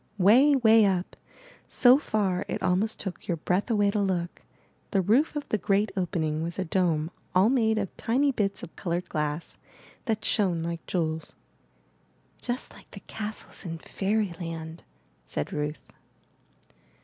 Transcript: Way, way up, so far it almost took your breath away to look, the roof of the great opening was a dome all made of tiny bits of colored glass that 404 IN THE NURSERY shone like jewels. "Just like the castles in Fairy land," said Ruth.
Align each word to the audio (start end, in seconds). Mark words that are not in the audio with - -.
Way, 0.17 0.55
way 0.55 0.83
up, 0.85 1.15
so 1.69 1.99
far 1.99 2.43
it 2.47 2.63
almost 2.63 2.99
took 2.99 3.27
your 3.27 3.37
breath 3.37 3.69
away 3.69 3.91
to 3.91 3.99
look, 4.01 4.41
the 4.89 4.99
roof 4.99 5.35
of 5.35 5.47
the 5.49 5.59
great 5.59 5.91
opening 5.95 6.41
was 6.41 6.57
a 6.57 6.65
dome 6.65 7.11
all 7.35 7.49
made 7.51 7.77
of 7.77 7.95
tiny 7.97 8.31
bits 8.31 8.63
of 8.63 8.75
colored 8.75 9.07
glass 9.09 9.59
that 10.05 10.25
404 10.25 10.25
IN 10.25 10.25
THE 10.25 10.25
NURSERY 10.57 10.59
shone 10.63 10.69
like 10.71 10.87
jewels. 10.87 11.33
"Just 12.41 12.73
like 12.73 12.89
the 12.89 13.01
castles 13.01 13.63
in 13.63 13.77
Fairy 13.77 14.33
land," 14.39 14.81
said 15.23 15.53
Ruth. 15.53 15.83